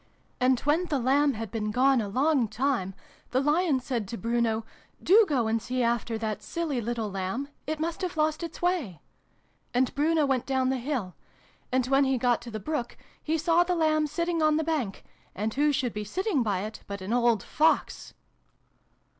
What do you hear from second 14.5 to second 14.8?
the